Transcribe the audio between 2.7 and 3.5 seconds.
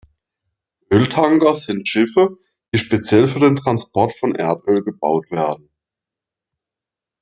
die speziell für